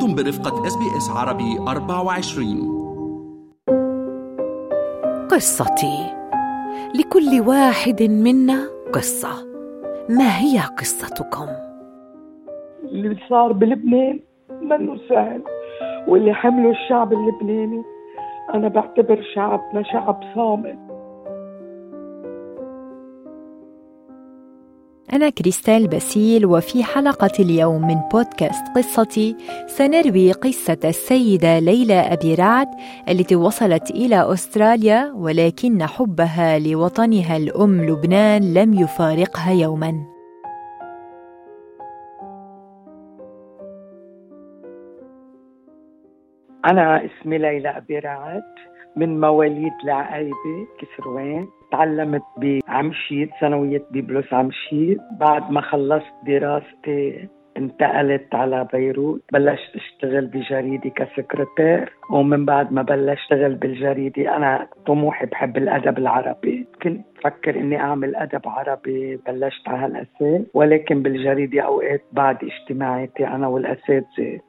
[0.00, 2.80] أنتم برفقة إس بي إس عربي 24
[5.30, 6.16] قصتي.
[6.94, 9.28] لكل واحد منا قصة.
[10.08, 11.46] ما هي قصتكم؟
[12.84, 14.20] اللي صار بلبنان
[14.62, 15.42] منه سهل
[16.08, 17.82] واللي حمله الشعب اللبناني
[18.54, 20.89] أنا بعتبر شعبنا شعب صامت.
[25.12, 32.68] أنا كريستال باسيل وفي حلقة اليوم من بودكاست قصتي سنروي قصة السيدة ليلى أبي رعد
[33.08, 40.06] التي وصلت إلى أستراليا ولكن حبها لوطنها الأم لبنان لم يفارقها يوما.
[46.66, 48.69] أنا اسمي ليلى أبي رعد.
[48.96, 58.68] من مواليد العقايبة كسروان تعلمت بعمشيد ثانوية بيبلوس عمشيد بعد ما خلصت دراستي انتقلت على
[58.72, 61.92] بيروت بلشت أشتغل بجريدة كسكرتير.
[62.10, 66.66] ومن بعد ما بلشت أشتغل بالجريدة أنا طموحي بحب الأدب العربي.
[66.82, 70.46] كنت فكر إني أعمل أدب عربي بلشت على هالأساس.
[70.54, 74.40] ولكن بالجريدة أوقات بعد اجتماعاتي أنا والأساتذة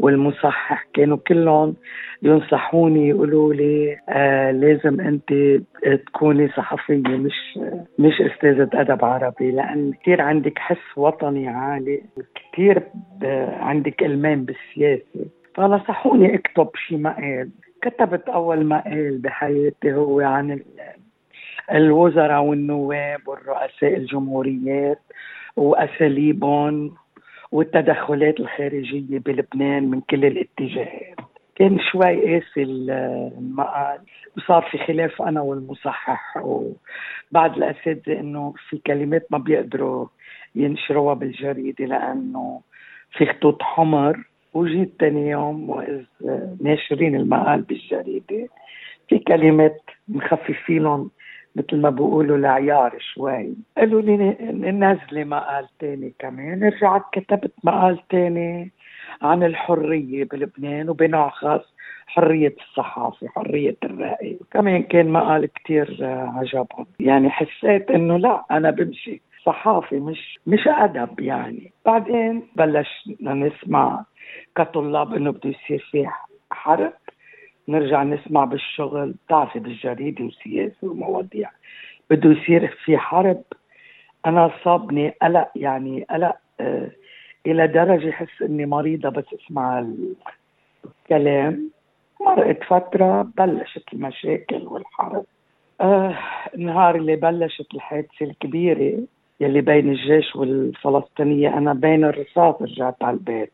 [0.00, 0.86] والمصحح.
[0.94, 1.76] كانوا كلهم
[2.22, 5.60] ينصحوني يقولوا لي آه لازم أنت
[6.06, 7.58] تكوني صحفية مش
[7.98, 12.02] مش أستاذة أدب عربي لأن كثير عندك حس وطني عالي
[12.52, 12.82] كثير
[13.60, 15.26] عندك إلمام بالسياسة.
[15.54, 17.50] فنصحوني أكتب شي مقال.
[17.82, 20.60] كتبت أول مقال بحياتي هو عن
[21.72, 24.98] الوزراء والنواب والرؤساء الجمهوريات
[25.56, 26.94] وأساليبهم
[27.54, 31.16] والتدخلات الخارجية بلبنان من كل الاتجاهات.
[31.54, 33.98] كان شوي قاسي المقال
[34.36, 40.06] وصار في خلاف أنا والمصحح وبعد الأساتذة إنه في كلمات ما بيقدروا
[40.54, 42.60] ينشروها بالجريدة لأنه
[43.12, 44.24] في خطوط حمر.
[44.54, 46.02] وجيت تاني يوم وإذ
[46.60, 48.48] ناشرين المقال بالجريدة
[49.08, 51.08] في كلمات مخففين
[51.56, 53.54] مثل ما بيقولوا لعيار شوي.
[53.78, 54.16] قالوا لي
[54.72, 56.64] نزلي مقال تاني كمان.
[56.64, 58.70] رجعت كتبت مقال تاني
[59.22, 61.74] عن الحرية بلبنان وبنوع خاص
[62.06, 64.38] حرية الصحافة حرية الرأي.
[64.50, 65.98] كمان كان مقال كتير
[66.36, 66.86] عجبهم.
[67.00, 71.72] يعني حسيت إنه لا أنا بمشي صحافة مش مش أدب يعني.
[71.86, 74.04] بعدين بلشنا نسمع
[74.56, 76.06] كطلاب إنه بده يصير في
[76.50, 76.92] حرب.
[77.68, 81.50] نرجع نسمع بالشغل بتعرفي بالجريدة وسياسة ومواضيع
[82.10, 83.42] بده يصير في حرب.
[84.26, 86.90] أنا صابني قلق يعني قلق آه
[87.46, 89.86] إلى درجة حس إني مريضة بس أسمع
[90.84, 91.70] الكلام.
[92.20, 95.24] مرقت فترة بلشت المشاكل والحرب.
[95.80, 96.18] آه
[96.54, 98.98] النهار اللي بلشت الحادثة الكبيرة
[99.40, 103.52] يلي بين الجيش والفلسطينية أنا بين الرصاص رجعت على البيت.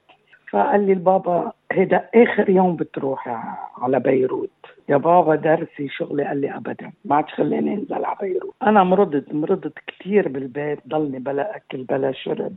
[0.51, 3.37] فقال لي البابا هيدا آخر يوم بتروحي
[3.79, 4.51] على بيروت.
[4.89, 6.25] يا بابا درسي شغلي.
[6.25, 6.93] قال لي ابدا.
[7.05, 8.55] ما عادش خليني انزل على بيروت.
[8.63, 10.79] أنا مرضت مرضت كثير بالبيت.
[10.89, 12.55] ضلني بلا أكل بلا شرب.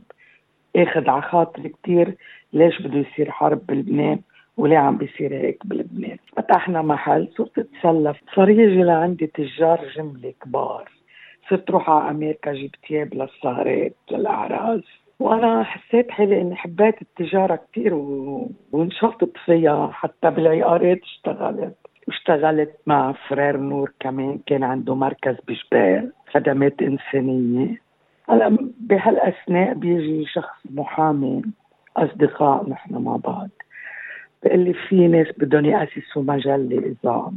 [0.76, 2.14] آخذ على خاطري كثير
[2.52, 4.20] ليش بده يصير حرب بلبنان؟
[4.56, 7.28] وليه عم بيصير هيك بلبنان؟ فتحنا محل.
[7.38, 8.16] صرت أتسلف.
[8.36, 10.88] صار يجي لعندي تجار جملة كبار.
[11.50, 15.03] صرت روح على أمريكا جيب ثياب للسهرات للأعراس.
[15.24, 18.50] وأنا حسيت حالي إني حبيت التجارة كثير و...
[18.72, 21.74] وانشطت فيها حتى بالعقارات اشتغلت.
[22.08, 27.80] واشتغلت مع فرير نور كمان كان عنده مركز بجبال خدمات إنسانية.
[28.28, 31.42] هلا بهالأثناء بيجي شخص محامي
[31.96, 33.48] أصدقاء نحن مع بعض.
[34.42, 37.32] بقول لي في ناس بدهم يأسسوا مجلة إذا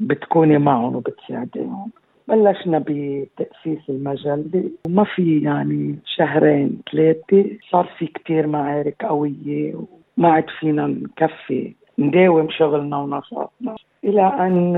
[0.00, 1.90] بتكوني معهم وبتساعديهم.
[2.28, 7.44] بلشنا بتأسيس المجلة وما في يعني شهرين ثلاثة.
[7.70, 9.74] صار في كتير معارك قوية
[10.18, 11.74] وما عاد فينا نكفي.
[11.98, 13.76] نداوم شغلنا ونشاطنا.
[14.04, 14.76] إلى أن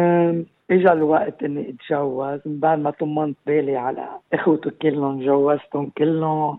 [0.71, 2.41] اجى الوقت إني أتجوز.
[2.47, 6.59] من بعد ما طمنت بالي على إخوتي كلهم جوزتهم كلهم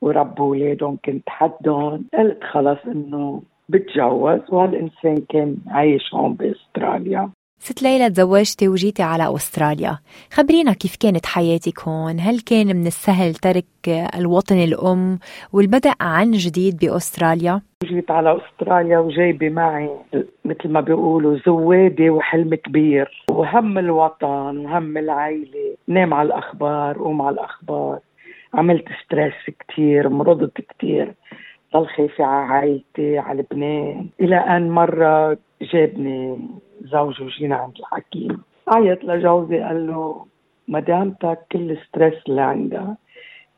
[0.00, 2.04] وربوا أولادهم كنت حدهم.
[2.18, 4.40] قلت خلص إنه بتجوز.
[4.48, 7.30] وهالانسان كان عايش هون بأستراليا.
[7.58, 9.98] ست ليلى تزوجتي وجيتي على أستراليا.
[10.32, 13.88] خبرينا كيف كانت حياتك هون؟ هل كان من السهل ترك
[14.18, 15.18] الوطن الأم
[15.52, 19.90] والبدء عن جديد بأستراليا؟ جيت على أستراليا وجايبة معي
[20.44, 23.24] مثل ما بيقولوا زوادة وحلم كبير.
[23.30, 27.98] وهم الوطن وهم العائلة نام على الأخبار قوم على الأخبار.
[28.54, 31.14] عملت ستريس كتير مرضت كتير.
[31.74, 35.38] ضل خايفة على عائلتي على لبنان إلى أن مرة
[35.72, 36.38] جابني
[36.86, 38.42] زوجي وجينا عند الحكيم.
[38.68, 40.26] عيط لجوزي قال له
[40.68, 42.96] مدامتك كل ستريس اللي عندها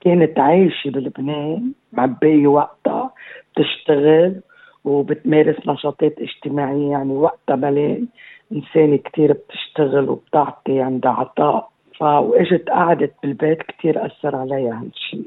[0.00, 3.10] كانت عايشة بلبنان معبية وقتها
[3.52, 4.40] بتشتغل
[4.84, 8.04] وبتمارس نشاطات اجتماعية يعني وقتها بلاقي
[8.52, 11.70] إنسانة كتير بتشتغل وبتعطي عندها عطاء.
[12.00, 15.26] فاجت قعدت بالبيت كتير أثر عليها هالشيء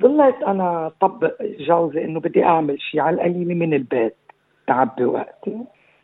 [0.00, 4.16] ضليت أنا طبق جوزي إنه بدي أعمل شيء على القليلة من البيت
[4.66, 5.58] تعبي وقتي.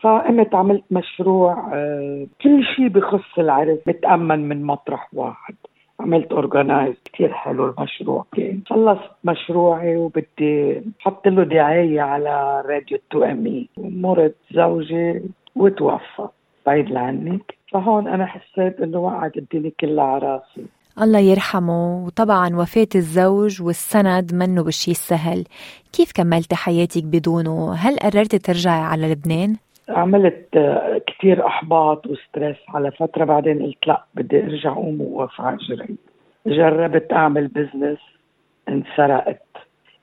[0.06, 5.54] فقمت عملت مشروع آه، كل شيء بخص العرس متأمن من مطرح واحد.
[6.00, 8.24] عملت organize كثير حلو المشروع.
[8.36, 13.68] كان خلصت مشروعي وبدي أحط له دعاية على راديو 2ME.
[13.78, 15.22] مرض زوجي
[15.56, 16.28] وتوفى.
[16.66, 17.54] بعيد عنك.
[17.72, 20.66] فهون أنا حسيت إنه وقعت الدنيا كلها على راسي.
[21.02, 22.04] الله يرحمه.
[22.06, 25.44] وطبعا وفاة الزوج والسند منه بالشي السهل
[25.92, 29.56] كيف كملت حياتك بدونه؟ هل قررت ترجعي على لبنان؟
[29.88, 35.40] عملت آه، كثير إحباط و stress على فترة بعدين قلت لا بدي أرجع أقوم ووقف
[35.40, 35.96] على رجلي
[36.46, 37.98] جربت أعمل business
[38.68, 39.42] انسرقت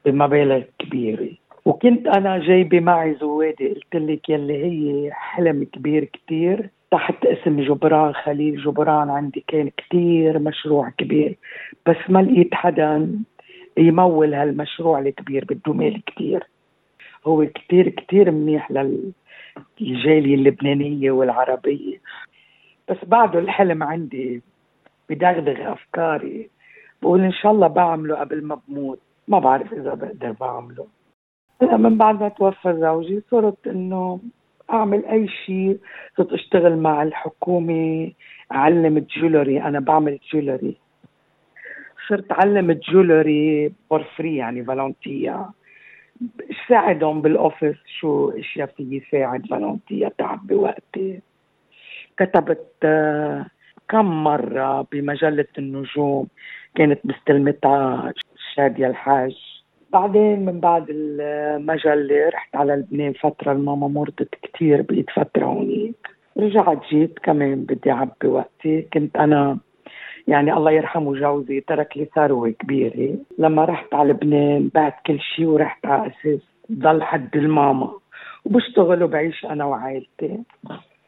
[0.05, 1.29] بمبالغ كبيرة.
[1.65, 8.13] وكنت أنا جايبة معي زوادي قلت لك يلي هي حلم كبير كثير تحت اسم جبران
[8.13, 11.37] خليل جبران عندي كان كثير مشروع كبير.
[11.85, 13.19] بس ما لقيت حدا
[13.77, 16.43] يمول هالمشروع الكبير بده مال كثير
[17.27, 19.11] هو كثير كثير منيح لل
[19.81, 21.97] الجالية اللبنانية والعربية.
[22.89, 24.41] بس بعده الحلم عندي
[25.09, 26.49] بدغدغ أفكاري.
[27.01, 28.99] بقول إن شاء الله بعمله قبل ما بموت.
[29.27, 30.87] ما بعرف إذا بقدر بعمله.
[31.61, 34.19] هلا من بعد ما توفى زوجي صرت إنه
[34.73, 35.79] أعمل أي شيء.
[36.17, 38.11] صرت أشتغل مع الحكومة
[38.51, 40.77] أعلم jewellery أنا بعمل jewellery
[42.07, 45.49] صرت أعلم jewellery for free يعني volunteer
[46.69, 51.21] ساعدهم بال office شو أشياء في يساعد volunteer تعب بوقتي.
[52.17, 53.45] كتبت آه،
[53.89, 56.27] كم مرة بمجلة النجوم
[56.75, 58.13] كانت مستلمتها
[58.55, 59.35] شادية الحاج.
[59.93, 66.07] بعدين من بعد المجلة رحت على لبنان فترة الماما مرضت كتير بقيت فترة هونيك.
[66.37, 69.57] رجعت جيت كمان بدي أعبي وقتي كنت أنا
[70.27, 73.17] يعني الله يرحمه جوزي ترك لي ثروة كبيرة.
[73.37, 76.39] لما رحت على لبنان بعت كل شيء ورحت على أساس
[76.71, 77.91] ضل حد الماما.
[78.45, 80.39] وبشتغل وبعيش أنا وعائلتي.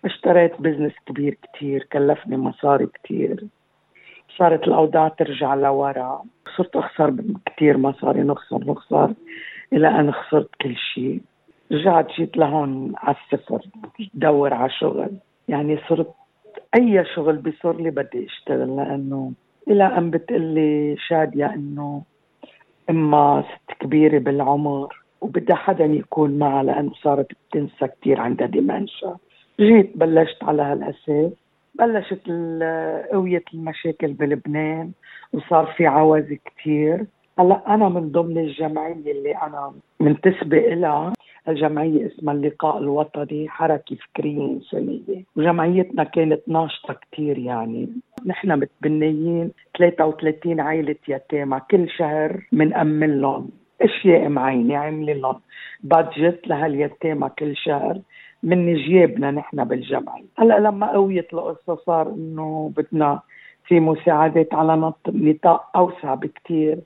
[0.06, 3.44] اشتريت بزنس كبير كتير كلفني مصاري كتير.
[4.38, 6.22] صارت الأوضاع ترجع لورا.
[6.58, 7.14] صرت أخسر
[7.46, 9.14] كتير مصاري نخسر نخسر
[9.74, 11.22] إلى أن خسرت كل شيء
[11.72, 13.62] رجعت جيت لهون على الصفر
[14.14, 15.12] دور على شغل.
[15.48, 16.14] يعني صرت
[16.76, 19.32] أي شغل بيصير لي بدي أشتغل لأنه
[19.68, 22.02] إلى أن بتقلي شادية إنه
[22.90, 29.18] إما ست كبيرة بالعمر وبدها حدا يكون معها لأنه صارت بتنسى كثير عندها ديمنشا.
[29.60, 31.32] جيت بلشت على هالأساس
[31.76, 32.22] بلشت
[33.14, 34.92] قوية المشاكل بلبنان
[35.34, 37.06] وصار في عوز كثير
[37.40, 41.14] هلأ أنا من ضمن الجمعيه اللي أنا منتسبة لها
[41.50, 47.90] الجمعية اسمها اللقاء الوطني حركة فكرية إنسانية وجمعيتنا كانت ناشطة كتير يعني.
[48.26, 53.50] نحن متبنيين 33 عائلة يتامى كل شهر بنأمن لهم.
[53.82, 55.40] أشياء معينة عاملين لهم.
[55.84, 58.00] بادجت لهاليتامى كل شهر.
[58.44, 60.26] من جيبنا نحن بالجمعية.
[60.38, 63.20] هلأ لما قويت القصة صار إنه بدنا
[63.68, 66.80] في مساعدات على نطاق أوسع بكتير.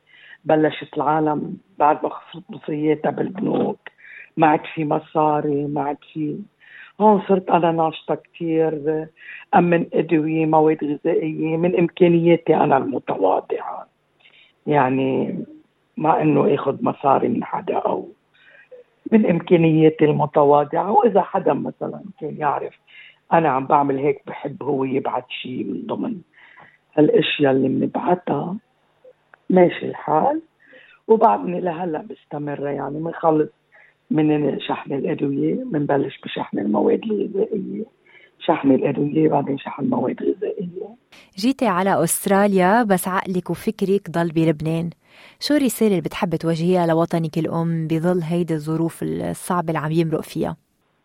[0.46, 3.89] بلشت العالم بعد ما خسرت مصرياتها بالبنوك.
[4.38, 6.40] ما عاد في مصاري ما عاد في
[7.02, 9.08] هون صرت أنا ناشطة كثير
[9.56, 13.88] امن أدوية مواد غذائية من إمكانياتي أنا المتواضعة.
[14.68, 15.40] يعني
[15.98, 18.10] ما إنه آخذ مصاري من حدا أو
[19.12, 20.92] من إمكانياتي المتواضعة.
[20.92, 22.80] وإذا حدا مثلا كان يعرف
[23.34, 26.22] أنا عم بعمل هيك بحب هو يبعث شيء من ضمن
[26.98, 28.56] هالاشياء اللي بنبعتها
[29.50, 30.42] ماشي الحال.
[31.08, 33.50] وبعدني لهلأ مستمره يعني بنخلص
[34.12, 37.86] من شحن الأدوية بنبلش بشحن المواد الغذائية.
[38.40, 40.96] شحن الأدوية بعدين شحن مواد غذائية.
[41.38, 44.90] جيتي على أستراليا بس عقلك وفكرك ضل بلبنان.
[45.40, 50.56] شو الرسالة اللي بتحب توجهيها لوطنك الأم بظل هيدي الظروف الصعبة اللي عم يمرق فيها؟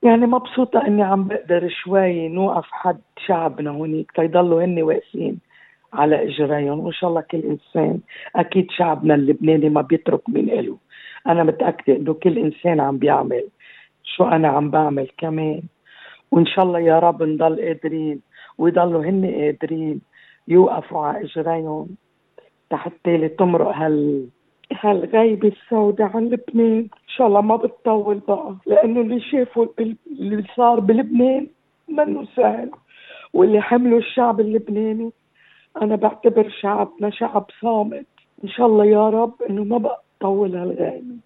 [0.02, 5.38] يعني مبسوطة إني عم بقدر شوي نوقف حد شعبنا هونيك تيضلوا هن واقفين
[5.92, 6.80] على إجريهم.
[6.80, 7.98] وإن شاء الله كل إنسان
[8.36, 10.76] أكيد شعبنا اللبناني ما بيترك من إله.
[11.26, 13.44] أنا متأكدة إنه كل إنسان عم بيعمل
[14.04, 15.62] شو أنا عم بعمل كمان.
[16.30, 18.20] وإن شاء الله يا رب نضل قادرين
[18.58, 20.00] ويضلوا هن قادرين
[20.48, 21.88] يوقفوا على إجريهم
[22.72, 24.28] لحتى تمرق هال
[24.80, 26.78] هالغيبة السوداء عن لبنان.
[26.78, 29.66] إن شاء الله ما بتطول بقى لأنه اللي شافوا
[30.10, 31.46] اللي صار بلبنان
[31.88, 32.70] منه سهل.
[33.32, 35.10] واللي حمله الشعب اللبناني
[35.82, 38.06] أنا بعتبر شعبنا شعب صامت.
[38.44, 41.16] إن شاء الله يا رب إنه ما بقى تطول هالغيمة.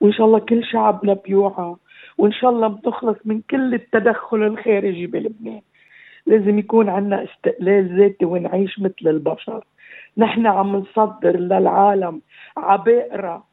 [0.00, 1.74] وإن شاء الله كل شعبنا بيوعى
[2.18, 5.60] وإن شاء الله بنخلص من كل التدخل الخارجي بلبنان.
[6.26, 9.64] لازم يكون عندنا استقلال ذاتي ونعيش مثل البشر.
[10.16, 12.20] نحن عم نصدر للعالم
[12.56, 13.44] عبائرة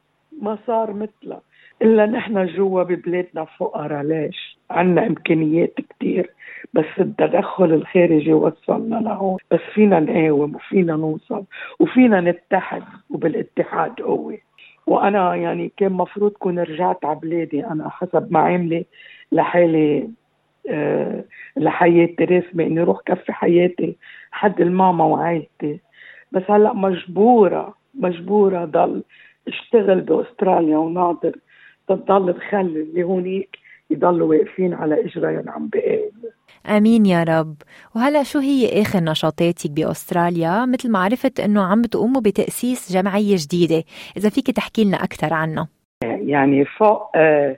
[0.42, 1.40] ما صار مثلها.
[1.82, 6.30] إلا نحن جوا ببلادنا فقراء ليش؟ عنا إمكانيات كتير.
[6.74, 9.38] بس التدخل الخارجي وصلنا لهون.
[9.50, 11.44] بس فينا نقاوم وفينا نوصل
[11.80, 14.38] وفينا نتحد وبالاتحاد قوة
[14.86, 18.86] وأنا يعني كان مفروض كون رجعت على بلادي أنا حسب معاملي
[19.32, 20.08] لحالي
[20.68, 21.24] أه
[21.56, 23.96] لحياتي رسمي اني أروح كفي حياتي
[24.30, 25.80] حد الماما وعائلتي
[26.32, 29.02] بس هلأ مجبورة مجبورة ضل
[29.48, 31.36] اشتغل بأستراليا وناظر
[31.88, 33.58] تضل تخلي اللي هونيك
[33.90, 36.30] يضلوا واقفين على اجريهم عم بقاوموا
[36.66, 37.54] آمين يا رب.
[37.96, 43.84] وهلا شو هي آخر نشاطاتك بأستراليا؟ مثل ما عرفت إنه عم بتقوموا بتأسيس جمعية جديدة.
[44.16, 45.68] إذا فيك تحكي لنا أكثر عنها
[46.02, 47.56] يعني فوق آه،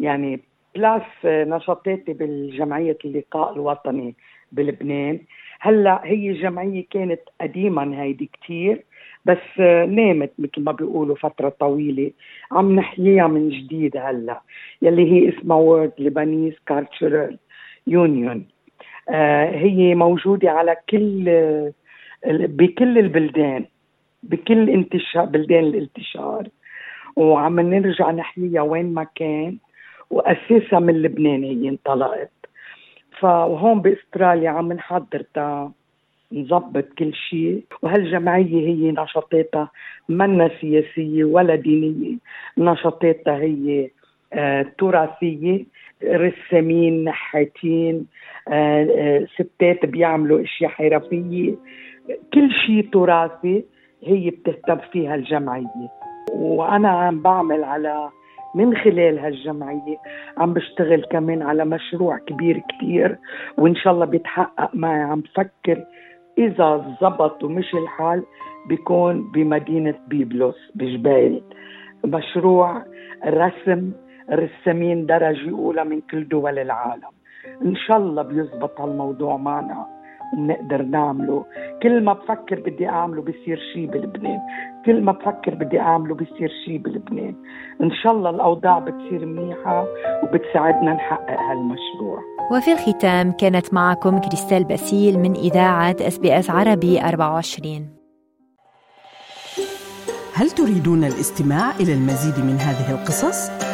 [0.00, 0.40] يعني
[0.74, 4.14] بلاس نشاطاتي بالجمعية اللقاء الوطني
[4.52, 5.20] بلبنان.
[5.64, 8.84] هلا هي جمعية كانت قديما هيدي كتير
[9.24, 12.10] بس نامت مثل ما بيقولوا فترة طويلة.
[12.52, 14.40] عم نحييها من جديد هلا
[14.82, 17.38] يلي هي اسمها World Lebanese Cultural
[17.86, 18.46] Union
[19.64, 21.24] هي موجودة على كل
[22.26, 23.64] بكل البلدان
[24.22, 26.48] بكل انتشار بلدان الانتشار.
[27.16, 29.58] وعم نرجع نحييها وين ما كان
[30.10, 32.43] واساسا من لبنان هي انطلقت.
[33.20, 35.72] فهون بأستراليا عم نحضر تا
[36.32, 37.64] نظبط كل شيء.
[37.82, 39.70] وهالجمعية هي نشاطاتها
[40.08, 42.16] منا سياسية ولا دينية.
[42.58, 43.90] نشاطاتها هي
[44.32, 45.64] آه تراثية
[46.04, 48.06] رسامين نحاتين
[48.48, 51.54] آه آه ستات بيعملوا أشياء حرفية.
[52.34, 53.64] كل شيء تراثي
[54.04, 55.90] هي بتهتم فيها الجمعية.
[56.32, 58.10] وأنا عم بعمل على
[58.54, 59.96] من خلال هالجمعية
[60.38, 63.18] عم بشتغل كمان على مشروع كبير كتير
[63.58, 65.00] وإن شاء الله بيتحقق معي.
[65.00, 65.84] عم فكر
[66.38, 68.22] إذا زبط ومشي الحال
[68.68, 71.42] بيكون بمدينة بيبلوس بجبال.
[72.04, 72.84] مشروع
[73.26, 73.92] رسم
[74.30, 77.12] رسامين درجة أولى من كل دول العالم.
[77.62, 79.86] إن شاء الله بيزبط هالموضوع معنا.
[80.32, 81.44] بنقدر نعمله.
[81.82, 84.40] كل ما بفكر بدي أعمله بصير شيء بلبنان.
[84.86, 87.34] كل ما بفكر بدي أعمله بصير شيء بلبنان.
[87.82, 89.86] إن شاء الله الأوضاع بتصير منيحة
[90.22, 92.18] وبتساعدنا نحقق هالمشروع.
[92.52, 97.88] وفي الختام كانت معكم كريستال باسيل من إذاعة إس بي إس عربي 24
[100.36, 103.73] هل تريدون الاستماع إلى المزيد من هذه القصص؟